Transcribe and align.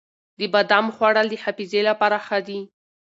د 0.39 0.41
بادامو 0.53 0.93
خوړل 0.95 1.27
د 1.29 1.35
حافظې 1.43 1.81
لپاره 1.89 2.17
ښه 2.25 2.39
دي. 2.47 2.59